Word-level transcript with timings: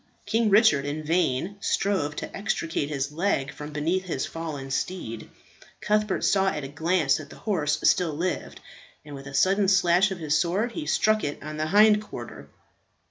King 0.25 0.49
Richard 0.49 0.83
in 0.83 1.03
vain 1.03 1.57
strove 1.59 2.15
to 2.15 2.35
extricate 2.35 2.89
his 2.89 3.11
leg 3.11 3.53
from 3.53 3.69
beneath 3.71 4.05
his 4.05 4.25
fallen 4.25 4.71
steed. 4.71 5.29
Cuthbert 5.79 6.23
saw 6.25 6.47
at 6.47 6.63
a 6.63 6.67
glance 6.69 7.17
that 7.17 7.29
the 7.29 7.35
horse 7.37 7.77
still 7.83 8.13
lived, 8.15 8.61
and 9.05 9.13
with 9.13 9.27
a 9.27 9.35
sudden 9.35 9.67
slash 9.67 10.09
of 10.09 10.17
his 10.17 10.35
sword 10.35 10.71
he 10.71 10.87
struck 10.87 11.23
it 11.23 11.43
on 11.43 11.57
the 11.57 11.67
hind 11.67 12.01
quarter. 12.01 12.49